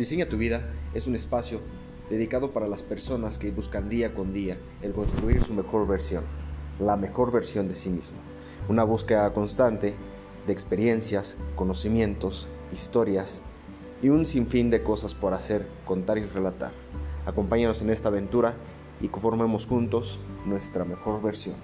[0.00, 0.62] Diseña tu vida
[0.94, 1.60] es un espacio
[2.08, 6.24] dedicado para las personas que buscan día con día el construir su mejor versión,
[6.78, 8.16] la mejor versión de sí mismo.
[8.70, 9.92] Una búsqueda constante
[10.46, 13.42] de experiencias, conocimientos, historias
[14.02, 16.70] y un sinfín de cosas por hacer, contar y relatar.
[17.26, 18.54] Acompáñanos en esta aventura
[19.02, 21.56] y conformemos juntos nuestra mejor versión.